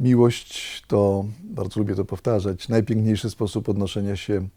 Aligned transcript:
Miłość 0.00 0.82
to, 0.88 1.24
bardzo 1.44 1.80
lubię 1.80 1.94
to 1.94 2.04
powtarzać, 2.04 2.68
najpiękniejszy 2.68 3.30
sposób 3.30 3.68
odnoszenia 3.68 4.16
się 4.16 4.48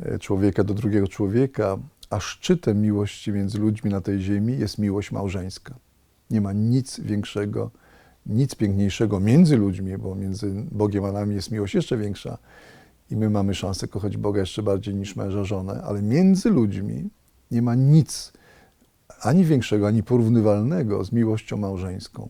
e, 0.00 0.18
człowieka 0.18 0.64
do 0.64 0.74
drugiego 0.74 1.08
człowieka, 1.08 1.78
a 2.10 2.20
szczytem 2.20 2.82
miłości 2.82 3.32
między 3.32 3.58
ludźmi 3.58 3.90
na 3.90 4.00
tej 4.00 4.20
ziemi 4.20 4.58
jest 4.58 4.78
miłość 4.78 5.12
małżeńska. 5.12 5.74
Nie 6.30 6.40
ma 6.40 6.52
nic 6.52 7.00
większego, 7.00 7.70
nic 8.26 8.54
piękniejszego 8.54 9.20
między 9.20 9.56
ludźmi, 9.56 9.98
bo 9.98 10.14
między 10.14 10.52
Bogiem 10.70 11.04
a 11.04 11.12
nami 11.12 11.34
jest 11.34 11.50
miłość 11.50 11.74
jeszcze 11.74 11.96
większa 11.96 12.38
i 13.12 13.16
my 13.16 13.30
mamy 13.30 13.54
szansę 13.54 13.88
kochać 13.88 14.16
Boga 14.16 14.40
jeszcze 14.40 14.62
bardziej 14.62 14.94
niż 14.94 15.16
męża, 15.16 15.44
żonę, 15.44 15.82
ale 15.84 16.02
między 16.02 16.50
ludźmi 16.50 17.10
nie 17.50 17.62
ma 17.62 17.74
nic 17.74 18.32
ani 19.20 19.44
większego, 19.44 19.86
ani 19.86 20.02
porównywalnego 20.02 21.04
z 21.04 21.12
miłością 21.12 21.56
małżeńską. 21.56 22.28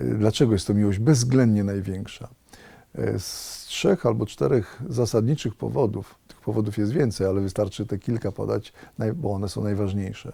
Y, 0.00 0.14
Dlaczego 0.18 0.52
jest 0.52 0.66
to 0.66 0.74
miłość 0.74 0.98
bezwzględnie 0.98 1.64
największa? 1.64 2.28
Y, 2.98 3.18
Z 3.18 3.64
trzech 3.68 4.06
albo 4.06 4.26
czterech 4.26 4.82
zasadniczych 4.88 5.54
powodów, 5.54 6.14
tych 6.28 6.40
powodów 6.40 6.78
jest 6.78 6.92
więcej, 6.92 7.26
ale 7.26 7.40
wystarczy 7.40 7.86
te 7.86 7.98
kilka 7.98 8.32
podać, 8.32 8.72
bo 9.14 9.32
one 9.32 9.48
są 9.48 9.62
najważniejsze. 9.62 10.32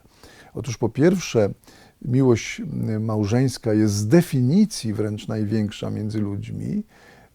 Otóż 0.55 0.77
po 0.77 0.89
pierwsze, 0.89 1.51
miłość 2.03 2.63
małżeńska 3.01 3.75
jest 3.75 3.95
z 3.95 4.07
definicji 4.07 4.93
wręcz 4.95 5.29
największa 5.29 5.91
między 5.91 6.21
ludźmi, 6.21 6.83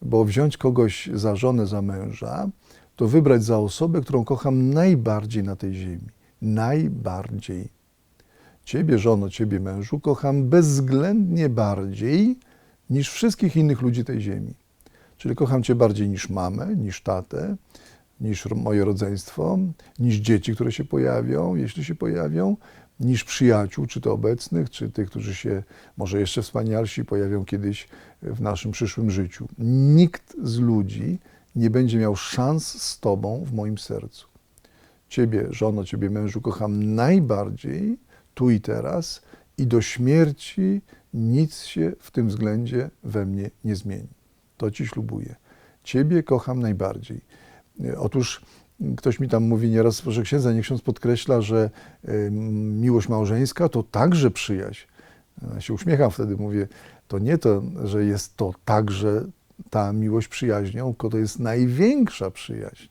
bo 0.01 0.25
wziąć 0.25 0.57
kogoś 0.57 1.09
za 1.13 1.35
żonę, 1.35 1.67
za 1.67 1.81
męża, 1.81 2.49
to 2.95 3.07
wybrać 3.07 3.43
za 3.43 3.59
osobę, 3.59 4.01
którą 4.01 4.25
kocham 4.25 4.69
najbardziej 4.73 5.43
na 5.43 5.55
tej 5.55 5.73
ziemi. 5.73 6.07
Najbardziej. 6.41 7.69
Ciebie, 8.65 8.99
żono, 8.99 9.29
ciebie, 9.29 9.59
mężu, 9.59 9.99
kocham 9.99 10.49
bezwzględnie 10.49 11.49
bardziej 11.49 12.39
niż 12.89 13.09
wszystkich 13.09 13.55
innych 13.55 13.81
ludzi 13.81 14.05
tej 14.05 14.21
ziemi. 14.21 14.53
Czyli 15.17 15.35
kocham 15.35 15.63
Cię 15.63 15.75
bardziej 15.75 16.09
niż 16.09 16.29
mamę, 16.29 16.75
niż 16.75 17.01
tatę, 17.01 17.55
niż 18.21 18.45
moje 18.45 18.85
rodzeństwo, 18.85 19.57
niż 19.99 20.15
dzieci, 20.15 20.55
które 20.55 20.71
się 20.71 20.83
pojawią, 20.83 21.55
jeśli 21.55 21.83
się 21.83 21.95
pojawią, 21.95 22.57
niż 22.99 23.23
przyjaciół, 23.23 23.85
czy 23.85 24.01
to 24.01 24.13
obecnych, 24.13 24.69
czy 24.69 24.89
tych, 24.89 25.09
którzy 25.09 25.35
się 25.35 25.63
może 25.97 26.19
jeszcze 26.19 26.41
wspanialsi 26.41 27.05
pojawią 27.05 27.45
kiedyś 27.45 27.87
w 28.21 28.41
naszym 28.41 28.71
przyszłym 28.71 29.11
życiu. 29.11 29.47
Nikt 29.59 30.35
z 30.43 30.59
ludzi 30.59 31.19
nie 31.55 31.69
będzie 31.69 31.97
miał 31.97 32.15
szans 32.15 32.81
z 32.81 32.99
Tobą 32.99 33.43
w 33.45 33.53
moim 33.53 33.77
sercu. 33.77 34.27
Ciebie, 35.09 35.47
żono, 35.49 35.83
Ciebie, 35.83 36.09
mężu, 36.09 36.41
kocham 36.41 36.95
najbardziej 36.95 37.97
tu 38.33 38.49
i 38.49 38.61
teraz 38.61 39.21
i 39.57 39.67
do 39.67 39.81
śmierci 39.81 40.81
nic 41.13 41.63
się 41.63 41.93
w 41.99 42.11
tym 42.11 42.27
względzie 42.27 42.89
we 43.03 43.25
mnie 43.25 43.51
nie 43.63 43.75
zmieni. 43.75 44.07
To 44.57 44.71
Ci 44.71 44.87
ślubuję. 44.87 45.35
Ciebie 45.83 46.23
kocham 46.23 46.59
najbardziej. 46.59 47.21
E, 47.83 47.99
Otóż 47.99 48.41
ktoś 48.97 49.19
mi 49.19 49.29
tam 49.29 49.43
mówi 49.43 49.69
nieraz, 49.69 50.03
że 50.07 50.23
księdza, 50.23 50.53
niech 50.53 50.65
ksiądz 50.65 50.81
podkreśla, 50.81 51.41
że 51.41 51.69
miłość 52.81 53.09
małżeńska 53.09 53.69
to 53.69 53.83
także 53.83 54.31
przyjaźń. 54.31 54.87
Ja 55.53 55.61
się 55.61 55.73
uśmiecham 55.73 56.11
wtedy, 56.11 56.37
mówię, 56.37 56.67
to 57.07 57.19
nie 57.19 57.37
to, 57.37 57.61
że 57.83 58.05
jest 58.05 58.37
to 58.37 58.53
także 58.65 59.25
ta 59.69 59.93
miłość 59.93 60.27
przyjaźnią, 60.27 60.85
tylko 60.85 61.09
to 61.09 61.17
jest 61.17 61.39
największa 61.39 62.31
przyjaźń. 62.31 62.87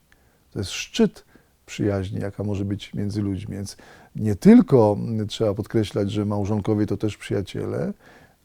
To 0.51 0.59
jest 0.59 0.71
szczyt 0.71 1.25
przyjaźni, 1.65 2.19
jaka 2.19 2.43
może 2.43 2.65
być 2.65 2.93
między 2.93 3.21
ludźmi. 3.21 3.55
Więc 3.55 3.77
nie 4.15 4.35
tylko 4.35 4.97
trzeba 5.27 5.53
podkreślać, 5.53 6.11
że 6.11 6.25
małżonkowie 6.25 6.85
to 6.85 6.97
też 6.97 7.17
przyjaciele, 7.17 7.93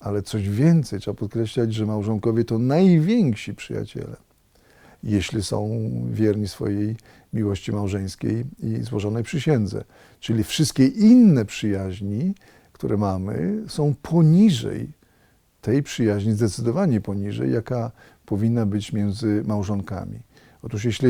ale 0.01 0.22
coś 0.22 0.49
więcej, 0.49 1.01
trzeba 1.01 1.15
podkreślać, 1.15 1.75
że 1.75 1.87
małżonkowie 1.87 2.45
to 2.45 2.59
najwięksi 2.59 3.55
przyjaciele, 3.55 4.17
jeśli 5.03 5.43
są 5.43 5.81
wierni 6.11 6.49
swojej 6.49 6.97
miłości 7.33 7.72
małżeńskiej 7.72 8.44
i 8.62 8.83
złożonej 8.83 9.22
przysiędze. 9.22 9.84
Czyli 10.21 10.44
wszystkie 10.44 10.87
inne 10.87 11.44
przyjaźni, 11.44 12.34
które 12.72 12.97
mamy, 12.97 13.62
są 13.69 13.94
poniżej 14.03 14.93
tej 15.60 15.83
przyjaźni, 15.83 16.33
zdecydowanie 16.33 17.00
poniżej, 17.00 17.53
jaka 17.53 17.91
powinna 18.27 18.66
być 18.66 18.93
między 18.93 19.43
małżonkami. 19.47 20.21
Otóż 20.62 20.84
jeśli 20.84 21.09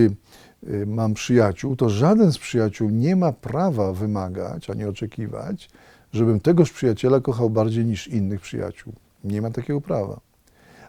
y, 0.69 0.87
mam 0.87 1.15
przyjaciół, 1.15 1.77
to 1.77 1.91
żaden 1.91 2.33
z 2.33 2.39
przyjaciół 2.39 2.91
nie 2.91 3.17
ma 3.17 3.33
prawa 3.33 3.93
wymagać 3.93 4.71
ani 4.71 4.85
oczekiwać, 4.85 5.71
żebym 6.13 6.41
tegoż 6.41 6.73
przyjaciela 6.73 7.21
kochał 7.21 7.51
bardziej 7.51 7.85
niż 7.85 8.09
innych 8.09 8.41
przyjaciół. 8.41 8.93
Nie 9.25 9.43
ma 9.43 9.51
takiego 9.51 9.81
prawa. 9.81 10.21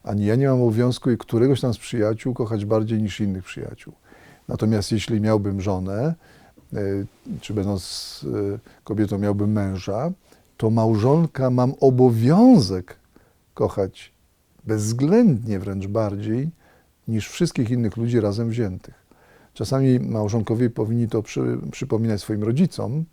Ani 0.03 0.25
ja 0.25 0.35
nie 0.35 0.47
mam 0.47 0.62
obowiązku 0.62 1.09
któregoś 1.17 1.62
tam 1.62 1.73
z 1.73 1.78
przyjaciół 1.78 2.34
kochać 2.34 2.66
bardziej 2.66 3.01
niż 3.01 3.19
innych 3.19 3.44
przyjaciół. 3.44 3.94
Natomiast 4.47 4.91
jeśli 4.91 5.22
miałbym 5.22 5.62
żonę, 5.62 6.16
y, 6.73 7.06
czy 7.41 7.53
będąc 7.53 8.25
y, 8.56 8.59
kobietą 8.84 9.17
miałbym 9.17 9.51
męża, 9.51 10.11
to 10.57 10.69
małżonka 10.69 11.50
mam 11.50 11.73
obowiązek 11.79 12.95
kochać 13.53 14.13
bezwzględnie 14.63 15.59
wręcz 15.59 15.88
bardziej 15.88 16.50
niż 17.07 17.29
wszystkich 17.29 17.69
innych 17.69 17.97
ludzi 17.97 18.19
razem 18.19 18.50
wziętych. 18.50 19.01
Czasami 19.53 20.00
małżonkowie 20.00 20.69
powinni 20.69 21.07
to 21.07 21.23
przy, 21.23 21.57
przypominać 21.72 22.22
swoim 22.22 22.44
rodzicom. 22.44 23.06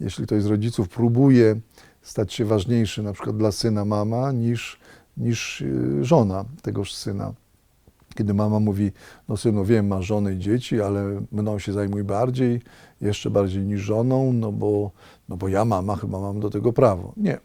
Jeśli 0.00 0.26
ktoś 0.26 0.42
z 0.42 0.46
rodziców 0.46 0.88
próbuje 0.88 1.60
stać 2.02 2.32
się 2.32 2.44
ważniejszy, 2.44 3.02
na 3.02 3.12
przykład 3.12 3.36
dla 3.36 3.52
syna 3.52 3.84
mama, 3.84 4.32
niż, 4.32 4.80
niż 5.16 5.60
y, 5.60 6.04
żona 6.04 6.44
tegoż 6.62 6.94
syna. 6.94 7.32
Kiedy 8.14 8.34
mama 8.34 8.60
mówi, 8.60 8.92
no 9.28 9.36
synu, 9.36 9.64
wiem, 9.64 9.86
masz 9.86 10.06
żonę 10.06 10.34
i 10.34 10.38
dzieci, 10.38 10.80
ale 10.80 11.22
mną 11.32 11.58
się 11.58 11.72
zajmuj 11.72 12.04
bardziej, 12.04 12.60
jeszcze 13.00 13.30
bardziej 13.30 13.62
niż 13.62 13.80
żoną, 13.80 14.32
no 14.32 14.52
bo, 14.52 14.90
no 15.28 15.36
bo 15.36 15.48
ja 15.48 15.64
mama 15.64 15.96
chyba 15.96 16.20
mam 16.20 16.40
do 16.40 16.50
tego 16.50 16.72
prawo. 16.72 17.12
Nie. 17.16 17.38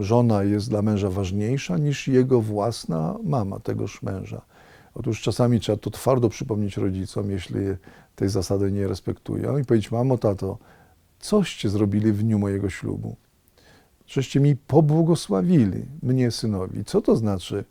Żona 0.00 0.42
jest 0.42 0.70
dla 0.70 0.82
męża 0.82 1.10
ważniejsza 1.10 1.78
niż 1.78 2.08
jego 2.08 2.40
własna 2.40 3.16
mama, 3.24 3.60
tegoż 3.60 4.02
męża. 4.02 4.42
Otóż 4.94 5.20
czasami 5.20 5.60
trzeba 5.60 5.78
to 5.78 5.90
twardo 5.90 6.28
przypomnieć 6.28 6.76
rodzicom, 6.76 7.30
jeśli 7.30 7.60
tej 8.16 8.28
zasady 8.28 8.72
nie 8.72 8.88
respektują 8.88 9.58
i 9.58 9.64
powiedzieć, 9.64 9.90
mamo, 9.90 10.18
tato, 10.18 10.58
coście 11.18 11.68
zrobili 11.68 12.12
w 12.12 12.22
dniu 12.22 12.38
mojego 12.38 12.70
ślubu? 12.70 13.16
Żeście 14.08 14.40
mi 14.40 14.56
pobłogosławili, 14.56 15.86
mnie 16.02 16.30
synowi. 16.30 16.84
Co 16.84 17.02
to 17.02 17.16
znaczy, 17.16 17.64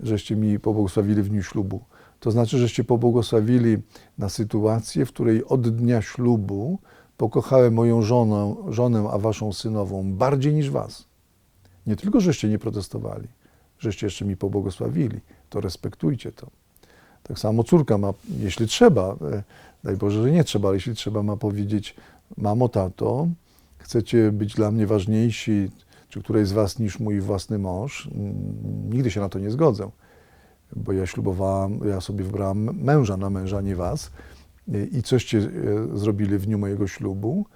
żeście 0.00 0.36
mi 0.36 0.60
pobłogosławili 0.60 1.22
w 1.22 1.28
dniu 1.28 1.42
ślubu? 1.42 1.80
To 2.20 2.30
znaczy, 2.30 2.58
żeście 2.58 2.84
pobłogosławili 2.84 3.76
na 4.18 4.28
sytuację, 4.28 5.06
w 5.06 5.08
której 5.08 5.44
od 5.44 5.76
dnia 5.76 6.02
ślubu 6.02 6.78
pokochałem 7.16 7.74
moją 7.74 8.02
żonę, 8.02 8.54
żonę, 8.68 9.08
a 9.12 9.18
waszą 9.18 9.52
synową 9.52 10.12
bardziej 10.12 10.54
niż 10.54 10.70
was. 10.70 11.04
Nie 11.86 11.96
tylko, 11.96 12.20
żeście 12.20 12.48
nie 12.48 12.58
protestowali, 12.58 13.28
żeście 13.78 14.06
jeszcze 14.06 14.24
mi 14.24 14.36
pobłogosławili, 14.36 15.20
to 15.48 15.60
respektujcie 15.60 16.32
to. 16.32 16.46
Tak 17.22 17.38
samo 17.38 17.64
córka 17.64 17.98
ma, 17.98 18.12
jeśli 18.38 18.66
trzeba, 18.66 19.16
e, 19.32 19.42
daj 19.84 19.96
Boże, 19.96 20.22
że 20.22 20.30
nie 20.30 20.44
trzeba, 20.44 20.68
ale 20.68 20.76
jeśli 20.76 20.94
trzeba, 20.94 21.22
ma 21.22 21.36
powiedzieć, 21.36 21.96
mamo, 22.36 22.68
tato, 22.68 23.28
chcecie 23.80 24.32
być 24.32 24.54
dla 24.54 24.70
mnie 24.70 24.86
ważniejsi, 24.86 25.70
czy 26.08 26.22
któreś 26.22 26.48
z 26.48 26.52
was 26.52 26.78
niż 26.78 27.00
mój 27.00 27.20
własny 27.20 27.58
mąż, 27.58 28.08
Mm, 28.14 28.90
nigdy 28.90 29.10
się 29.10 29.20
na 29.20 29.28
to 29.28 29.38
nie 29.38 29.50
zgodzę, 29.50 29.90
bo 30.76 30.92
ja 30.92 31.06
ślubowałam, 31.06 31.80
ja 31.88 32.00
sobie 32.00 32.24
wybrałam 32.24 32.82
męża 32.82 33.16
na 33.16 33.30
męża, 33.30 33.60
nie 33.60 33.76
was. 33.76 34.10
I 34.92 35.02
coście 35.02 35.38
e, 35.38 35.98
zrobili 35.98 36.38
w 36.38 36.46
dniu 36.46 36.58
mojego 36.58 36.86
ślubu? 36.86 37.46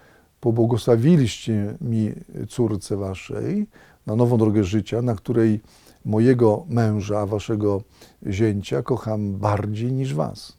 Pobłogosławiliście 0.41 1.75
mi 1.81 2.13
córce 2.49 2.97
waszej 2.97 3.67
na 4.07 4.17
nową 4.17 4.39
drogę 4.39 4.65
życia, 4.65 5.03
na 5.03 5.15
której 5.15 5.61
mojego 6.05 6.65
męża, 6.69 7.27
waszego 7.27 7.83
zięcia 8.27 8.83
kocham 8.83 9.33
bardziej 9.39 9.93
niż 9.93 10.15
was. 10.15 10.59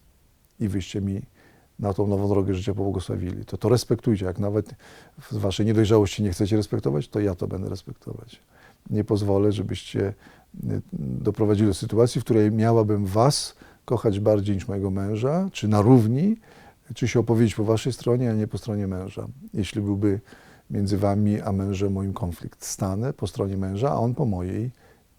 I 0.59 0.67
wyście 0.67 1.01
mi 1.01 1.21
na 1.79 1.93
tą 1.93 2.07
nową 2.07 2.29
drogę 2.29 2.53
życia 2.53 2.73
pobłogosławili. 2.73 3.45
To 3.45 3.57
to 3.57 3.69
respektujcie. 3.69 4.25
Jak 4.25 4.39
nawet 4.39 4.75
w 5.31 5.37
waszej 5.37 5.65
niedojrzałości 5.65 6.23
nie 6.23 6.31
chcecie 6.31 6.57
respektować, 6.57 7.07
to 7.07 7.19
ja 7.19 7.35
to 7.35 7.47
będę 7.47 7.69
respektować. 7.69 8.41
Nie 8.89 9.03
pozwolę, 9.03 9.51
żebyście 9.51 10.13
y, 10.63 10.81
doprowadzili 10.93 11.67
do 11.67 11.73
sytuacji, 11.73 12.21
w 12.21 12.23
której 12.23 12.51
miałabym 12.51 13.05
was 13.05 13.55
kochać 13.85 14.19
bardziej 14.19 14.55
niż 14.55 14.67
mojego 14.67 14.91
męża, 14.91 15.49
czy 15.51 15.67
na 15.67 15.81
równi, 15.81 16.37
czy 16.95 17.07
się 17.07 17.19
opowiedzieć 17.19 17.55
po 17.55 17.63
waszej 17.63 17.93
stronie, 17.93 18.29
a 18.29 18.33
nie 18.33 18.47
po 18.47 18.57
stronie 18.57 18.87
męża. 18.87 19.27
Jeśli 19.53 19.81
byłby 19.81 20.19
między 20.69 20.97
wami 20.97 21.41
a 21.41 21.51
mężem 21.51 21.93
moim 21.93 22.13
konflikt, 22.13 22.65
stanę 22.65 23.13
po 23.13 23.27
stronie 23.27 23.57
męża, 23.57 23.91
a 23.91 23.95
on 23.95 24.15
po 24.15 24.25
mojej, 24.25 24.71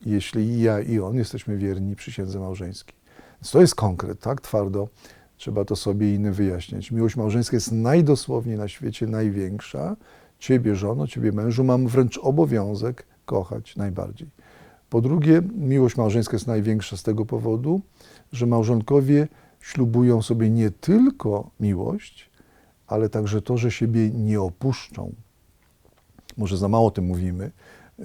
jeśli 0.07 0.43
i 0.43 0.61
ja 0.61 0.81
i 0.81 1.01
on 1.01 1.17
jesteśmy 1.17 1.57
wierni 1.57 1.97
przysiędze 1.97 2.39
małżeńskiej. 2.41 2.95
Więc 3.41 3.51
to 3.51 3.61
jest 3.61 3.75
konkret, 3.75 4.21
tak 4.21 4.41
twardo 4.41 4.89
trzeba 5.37 5.65
to 5.65 5.77
sobie 5.77 6.15
innym 6.15 6.33
wyjaśniać. 6.33 6.91
Miłość 6.91 7.17
małżeńska 7.17 7.57
jest 7.57 7.73
najdosłowniej 7.73 8.57
na 8.57 8.69
świecie 8.69 9.07
największa. 9.07 9.97
Ciebie, 10.39 10.77
żono, 10.77 11.07
ciebie, 11.07 11.33
mężu, 11.33 11.65
mam 11.65 11.89
wręcz 11.89 12.19
obowiązek 12.19 13.07
kochać 13.25 13.77
najbardziej. 13.77 14.29
Po 14.91 15.01
drugie, 15.01 15.43
miłość 15.55 15.97
małżeńska 15.97 16.37
jest 16.37 16.47
największa 16.47 16.97
z 16.97 17.03
tego 17.03 17.27
powodu, 17.27 17.81
że 18.33 18.47
małżonkowie 18.47 19.29
ślubują 19.61 20.23
sobie 20.23 20.51
nie 20.51 20.71
tylko 20.71 21.51
miłość, 21.61 22.31
ale 22.87 23.09
także 23.09 23.43
to, 23.43 23.57
że 23.57 23.71
siebie 23.71 24.11
nie 24.11 24.41
opuszczą. 24.41 25.13
Może 26.37 26.57
za 26.57 26.69
mało 26.69 26.87
o 26.87 26.91
tym 26.91 27.05
mówimy. 27.05 27.51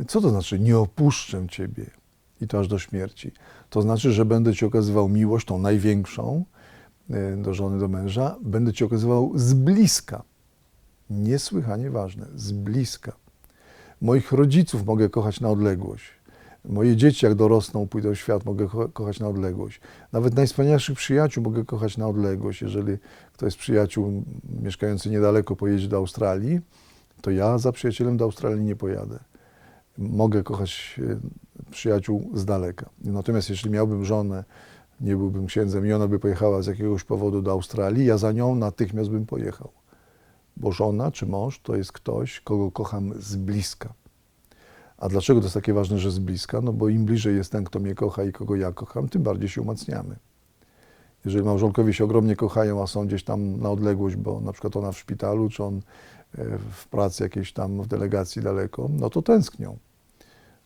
Co 0.07 0.21
to 0.21 0.29
znaczy 0.29 0.59
nie 0.59 0.77
opuszczę 0.77 1.47
Ciebie 1.49 1.85
i 2.41 2.47
to 2.47 2.59
aż 2.59 2.67
do 2.67 2.79
śmierci? 2.79 3.31
To 3.69 3.81
znaczy, 3.81 4.11
że 4.11 4.25
będę 4.25 4.53
Ci 4.53 4.65
okazywał 4.65 5.09
miłość, 5.09 5.47
tą 5.47 5.59
największą 5.59 6.45
do 7.37 7.53
żony, 7.53 7.79
do 7.79 7.87
męża, 7.87 8.35
będę 8.41 8.73
Ci 8.73 8.83
okazywał 8.83 9.31
z 9.35 9.53
bliska. 9.53 10.23
Niesłychanie 11.09 11.91
ważne, 11.91 12.27
z 12.35 12.51
bliska. 12.51 13.11
Moich 14.01 14.31
rodziców 14.31 14.85
mogę 14.85 15.09
kochać 15.09 15.41
na 15.41 15.49
odległość. 15.49 16.03
Moje 16.65 16.95
dzieci, 16.95 17.25
jak 17.25 17.35
dorosną, 17.35 17.87
pójdą 17.87 18.11
w 18.11 18.15
świat, 18.15 18.45
mogę 18.45 18.67
ko- 18.67 18.89
kochać 18.89 19.19
na 19.19 19.27
odległość. 19.27 19.81
Nawet 20.11 20.35
najwspanialszych 20.35 20.97
przyjaciół 20.97 21.43
mogę 21.43 21.65
kochać 21.65 21.97
na 21.97 22.07
odległość. 22.07 22.61
Jeżeli 22.61 22.97
ktoś 23.33 23.53
z 23.53 23.57
przyjaciół 23.57 24.23
mieszkający 24.61 25.09
niedaleko 25.09 25.55
pojedzie 25.55 25.87
do 25.87 25.97
Australii, 25.97 26.59
to 27.21 27.31
ja 27.31 27.57
za 27.57 27.71
przyjacielem 27.71 28.17
do 28.17 28.25
Australii 28.25 28.63
nie 28.63 28.75
pojadę. 28.75 29.19
Mogę 29.97 30.43
kochać 30.43 30.99
e, 31.67 31.71
przyjaciół 31.71 32.31
z 32.33 32.45
daleka. 32.45 32.89
Natomiast 33.03 33.49
jeśli 33.49 33.69
miałbym 33.69 34.05
żonę, 34.05 34.43
nie 35.01 35.15
byłbym 35.15 35.45
księdzem 35.45 35.85
i 35.85 35.93
ona 35.93 36.07
by 36.07 36.19
pojechała 36.19 36.61
z 36.61 36.67
jakiegoś 36.67 37.03
powodu 37.03 37.41
do 37.41 37.51
Australii, 37.51 38.05
ja 38.05 38.17
za 38.17 38.31
nią 38.31 38.55
natychmiast 38.55 39.09
bym 39.09 39.25
pojechał. 39.25 39.69
Bo 40.57 40.71
żona 40.71 41.11
czy 41.11 41.25
mąż 41.25 41.59
to 41.59 41.75
jest 41.75 41.91
ktoś, 41.91 42.41
kogo 42.41 42.71
kocham 42.71 43.13
z 43.19 43.35
bliska. 43.35 43.93
A 44.97 45.09
dlaczego 45.09 45.39
to 45.39 45.45
jest 45.45 45.53
takie 45.53 45.73
ważne, 45.73 45.99
że 45.99 46.11
z 46.11 46.19
bliska? 46.19 46.61
No 46.61 46.73
bo 46.73 46.89
im 46.89 47.05
bliżej 47.05 47.35
jest 47.35 47.51
ten, 47.51 47.63
kto 47.63 47.79
mnie 47.79 47.95
kocha 47.95 48.23
i 48.23 48.31
kogo 48.31 48.55
ja 48.55 48.71
kocham, 48.71 49.09
tym 49.09 49.23
bardziej 49.23 49.49
się 49.49 49.61
umacniamy. 49.61 50.15
Jeżeli 51.25 51.45
małżonkowie 51.45 51.93
się 51.93 52.03
ogromnie 52.03 52.35
kochają, 52.35 52.83
a 52.83 52.87
są 52.87 53.07
gdzieś 53.07 53.23
tam 53.23 53.59
na 53.59 53.69
odległość, 53.69 54.15
bo 54.15 54.41
na 54.41 54.51
przykład 54.51 54.75
ona 54.75 54.91
w 54.91 54.97
szpitalu, 54.97 55.49
czy 55.49 55.63
on 55.63 55.75
e, 56.37 56.57
w 56.71 56.87
pracy 56.87 57.23
jakiejś 57.23 57.53
tam 57.53 57.81
w 57.81 57.87
delegacji 57.87 58.41
daleko, 58.41 58.89
no 58.99 59.09
to 59.09 59.21
tęsknią. 59.21 59.77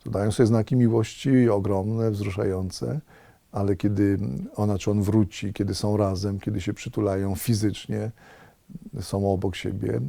To 0.03 0.09
dają 0.09 0.31
sobie 0.31 0.47
znaki 0.47 0.75
miłości 0.75 1.49
ogromne, 1.49 2.11
wzruszające, 2.11 3.01
ale 3.55 3.75
kiedy 3.75 4.19
ona 4.55 4.77
czy 4.77 4.91
on 4.91 5.01
wróci, 5.01 5.53
kiedy 5.53 5.75
są 5.75 5.97
razem, 5.97 6.39
kiedy 6.39 6.61
się 6.61 6.73
przytulają 6.73 7.35
fizycznie, 7.35 8.11
są 9.01 9.31
obok 9.31 9.55
siebie, 9.55 10.01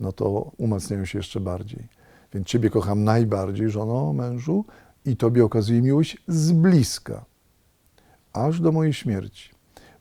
no 0.00 0.12
to 0.12 0.52
umacniają 0.56 1.04
się 1.04 1.18
jeszcze 1.18 1.40
bardziej. 1.40 1.88
Więc 2.34 2.46
Ciebie 2.46 2.70
kocham 2.70 3.04
najbardziej, 3.04 3.70
żono, 3.70 4.12
mężu, 4.12 4.64
i 5.04 5.16
Tobie 5.16 5.44
okazuję 5.44 5.82
miłość 5.82 6.16
z 6.28 6.52
bliska, 6.52 7.24
aż 8.32 8.60
do 8.60 8.72
mojej 8.72 8.92
śmierci. 8.92 9.50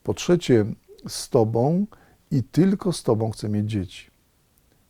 Po 0.04 0.14
trzecie, 0.14 0.66
z 1.08 1.30
Tobą 1.30 1.86
i 2.32 2.44
tylko 2.44 2.94
z 2.94 3.04
Tobą 3.04 3.32
chcę 3.32 3.50
mieć 3.50 3.72
dzieci. 3.72 4.12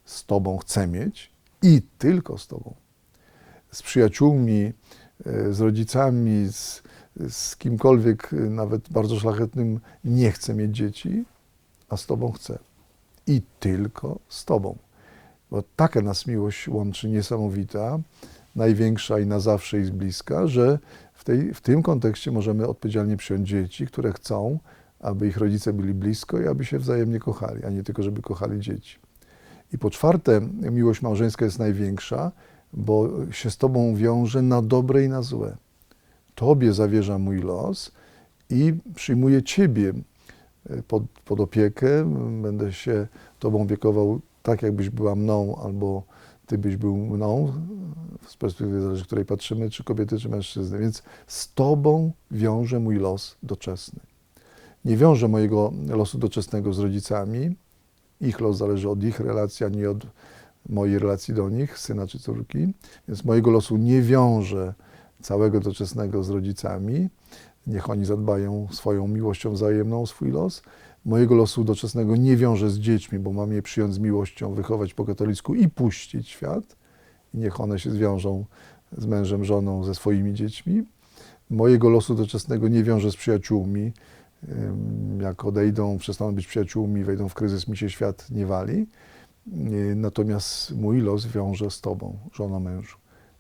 Z 0.05 0.25
Tobą 0.25 0.57
chcę 0.57 0.87
mieć 0.87 1.31
i 1.61 1.81
tylko 1.97 2.37
z 2.37 2.47
Tobą. 2.47 2.73
Z 3.71 3.81
przyjaciółmi, 3.81 4.73
e, 5.25 5.53
z 5.53 5.59
rodzicami, 5.59 6.47
z, 6.51 6.83
z 7.29 7.55
kimkolwiek, 7.55 8.33
e, 8.33 8.35
nawet 8.35 8.89
bardzo 8.89 9.19
szlachetnym, 9.19 9.79
nie 10.03 10.31
chcę 10.31 10.53
mieć 10.53 10.75
dzieci, 10.75 11.25
a 11.89 11.97
z 11.97 12.05
Tobą 12.05 12.31
chcę. 12.31 12.59
I 13.27 13.41
tylko 13.59 14.19
z 14.29 14.45
Tobą. 14.45 14.77
Bo 15.51 15.63
taka 15.75 16.01
nas 16.01 16.27
miłość 16.27 16.67
łączy 16.67 17.09
niesamowita, 17.09 17.99
największa 18.55 19.19
i 19.19 19.25
na 19.25 19.39
zawsze 19.39 19.79
i 19.79 19.85
z 19.85 19.89
bliska, 19.89 20.47
że 20.47 20.79
w, 21.13 21.23
tej, 21.23 21.53
w 21.53 21.61
tym 21.61 21.83
kontekście 21.83 22.31
możemy 22.31 22.67
odpowiedzialnie 22.67 23.17
przyjąć 23.17 23.49
dzieci, 23.49 23.87
które 23.87 24.13
chcą, 24.13 24.59
aby 24.99 25.27
ich 25.27 25.37
rodzice 25.37 25.73
byli 25.73 25.93
blisko 25.93 26.41
i 26.41 26.47
aby 26.47 26.65
się 26.65 26.79
wzajemnie 26.79 27.19
kochali, 27.19 27.65
a 27.65 27.69
nie 27.69 27.83
tylko, 27.83 28.03
żeby 28.03 28.21
kochali 28.21 28.59
dzieci. 28.59 28.97
I 29.73 29.77
po 29.77 29.89
czwarte, 29.89 30.41
miłość 30.71 31.01
małżeńska 31.01 31.45
jest 31.45 31.59
największa, 31.59 32.31
bo 32.73 33.09
się 33.31 33.51
z 33.51 33.57
Tobą 33.57 33.95
wiąże 33.95 34.41
na 34.41 34.61
dobre 34.61 35.03
i 35.03 35.09
na 35.09 35.21
złe. 35.21 35.57
Tobie 36.39 36.73
zawierza 36.73 37.17
mój 37.17 37.41
los 37.41 37.91
i 38.49 38.73
przyjmuję 38.95 39.43
Ciebie 39.43 39.93
pod, 40.87 41.03
pod 41.25 41.39
opiekę. 41.39 42.05
Będę 42.41 42.73
się 42.73 43.07
Tobą 43.39 43.61
opiekował 43.61 44.19
tak, 44.43 44.61
jakbyś 44.61 44.89
była 44.89 45.15
mną, 45.15 45.55
albo 45.63 46.03
Ty 46.45 46.57
byś 46.57 46.77
był 46.77 46.97
mną, 46.97 47.53
z 48.27 48.37
perspektywy 48.37 48.81
zależy, 48.81 49.05
której 49.05 49.25
patrzymy, 49.25 49.69
czy 49.69 49.83
kobiety, 49.83 50.19
czy 50.19 50.29
mężczyzny. 50.29 50.79
Więc 50.79 51.03
z 51.27 51.53
Tobą 51.53 52.11
wiąże 52.31 52.79
mój 52.79 52.95
los 52.95 53.37
doczesny. 53.43 53.99
Nie 54.85 54.97
wiążę 54.97 55.27
mojego 55.27 55.73
losu 55.87 56.17
doczesnego 56.17 56.73
z 56.73 56.79
rodzicami. 56.79 57.55
Ich 58.21 58.39
los 58.39 58.57
zależy 58.57 58.89
od 58.89 59.03
ich 59.03 59.19
relacji, 59.19 59.65
a 59.65 59.69
nie 59.69 59.89
od 59.89 60.05
mojej 60.69 60.99
relacji 60.99 61.33
do 61.33 61.49
nich, 61.49 61.79
syna 61.79 62.07
czy 62.07 62.19
córki. 62.19 62.73
Więc 63.07 63.25
mojego 63.25 63.51
losu 63.51 63.77
nie 63.77 64.01
wiążę 64.01 64.73
całego 65.21 65.59
doczesnego 65.59 66.23
z 66.23 66.29
rodzicami. 66.29 67.09
Niech 67.67 67.89
oni 67.89 68.05
zadbają 68.05 68.67
swoją 68.71 69.07
miłością 69.07 69.51
wzajemną 69.51 70.01
o 70.01 70.07
swój 70.07 70.31
los. 70.31 70.61
Mojego 71.05 71.35
losu 71.35 71.63
doczesnego 71.63 72.15
nie 72.15 72.37
wiążę 72.37 72.69
z 72.69 72.79
dziećmi, 72.79 73.19
bo 73.19 73.33
mam 73.33 73.51
je 73.51 73.61
przyjąć 73.61 73.93
z 73.93 73.99
miłością, 73.99 74.53
wychować 74.53 74.93
po 74.93 75.05
katolicku 75.05 75.55
i 75.55 75.69
puścić 75.69 76.29
świat. 76.29 76.75
I 77.33 77.37
niech 77.37 77.59
one 77.59 77.79
się 77.79 77.91
zwiążą 77.91 78.45
z 78.97 79.05
mężem, 79.05 79.45
żoną, 79.45 79.83
ze 79.83 79.95
swoimi 79.95 80.33
dziećmi. 80.33 80.83
Mojego 81.49 81.89
losu 81.89 82.15
doczesnego 82.15 82.67
nie 82.67 82.83
wiążę 82.83 83.11
z 83.11 83.15
przyjaciółmi. 83.15 83.91
Jak 85.21 85.45
odejdą, 85.45 85.97
przestaną 85.97 86.35
być 86.35 86.47
przyjaciółmi, 86.47 87.03
wejdą 87.03 87.29
w 87.29 87.33
kryzys, 87.33 87.67
mi 87.67 87.77
się 87.77 87.89
świat 87.89 88.31
nie 88.31 88.45
wali. 88.45 88.87
Yy, 89.47 89.95
Natomiast 89.95 90.75
mój 90.75 91.01
los 91.01 91.25
wiąże 91.25 91.71
z 91.71 91.81
Tobą, 91.81 92.17
żono, 92.33 92.59
mężu. 92.59 92.97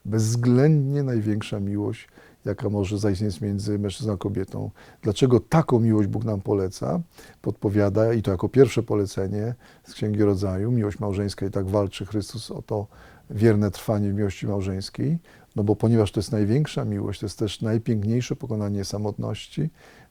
Bezwzględnie 0.09 1.03
największa 1.03 1.59
miłość, 1.59 2.07
jaka 2.45 2.69
może 2.69 2.97
zaistnieć 2.97 3.41
między 3.41 3.79
mężczyzną 3.79 4.13
a 4.13 4.17
kobietą. 4.17 4.71
Dlaczego 5.01 5.39
taką 5.39 5.79
miłość 5.79 6.07
Bóg 6.07 6.23
nam 6.23 6.41
poleca? 6.41 7.01
Podpowiada, 7.41 8.13
i 8.13 8.21
to 8.21 8.31
jako 8.31 8.49
pierwsze 8.49 8.83
polecenie 8.83 9.55
z 9.83 9.93
Księgi 9.93 10.23
Rodzaju, 10.23 10.71
miłość 10.71 10.99
małżeńska 10.99 11.45
i 11.45 11.51
tak 11.51 11.67
walczy 11.67 12.05
Chrystus 12.05 12.51
o 12.51 12.61
to 12.61 12.87
wierne 13.29 13.71
trwanie 13.71 14.11
w 14.11 14.15
miłości 14.15 14.47
małżeńskiej, 14.47 15.17
no 15.55 15.63
bo 15.63 15.75
ponieważ 15.75 16.11
to 16.11 16.19
jest 16.19 16.31
największa 16.31 16.85
miłość, 16.85 17.19
to 17.19 17.25
jest 17.25 17.39
też 17.39 17.61
najpiękniejsze 17.61 18.35
pokonanie 18.35 18.85
samotności, 18.85 19.69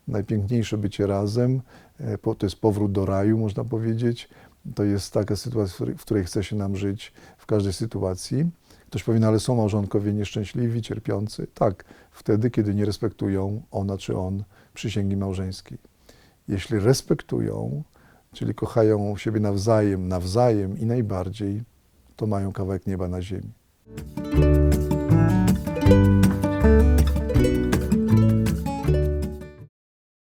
najpiękniejsze 0.09 0.79
bycie 0.79 1.07
razem, 1.07 1.61
e, 2.01 2.19
to 2.19 2.47
jest 2.47 2.57
powrót 2.57 2.93
do 2.93 3.07
raju, 3.07 3.39
można 3.39 3.65
powiedzieć. 3.65 4.29
To 4.75 4.85
jest 4.85 5.13
taka 5.13 5.37
sytuacja, 5.37 5.87
w 5.87 6.03
której 6.03 6.25
chce 6.25 6.45
się 6.45 6.57
nam 6.57 6.77
żyć 6.77 7.13
w 7.39 7.47
każdej 7.47 7.73
sytuacji. 7.73 8.51
Ktoś 8.89 9.03
powie, 9.03 9.21
no 9.21 9.29
ale 9.29 9.41
są 9.41 9.57
małżonkowie 9.57 10.13
nieszczęśliwi, 10.13 10.83
cierpiący. 10.83 11.47
Tak, 11.55 11.85
wtedy, 12.13 12.51
kiedy 12.51 12.75
nie 12.75 12.85
respektują 12.85 13.63
ona 13.71 13.99
czy 13.99 14.17
on 14.17 14.45
przysięgi 14.75 15.17
małżeńskiej. 15.17 15.79
Jeśli 16.49 16.79
respektują, 16.79 17.83
czyli 18.33 18.55
kochają 18.55 19.17
siebie 19.17 19.41
nawzajem, 19.41 20.09
nawzajem 20.09 20.79
i 20.79 20.87
najbardziej, 20.87 21.63
to 22.17 22.27
mają 22.27 22.53
kawałek 22.53 22.87
nieba 22.87 23.09
na 23.09 23.23
ziemi. 23.23 23.53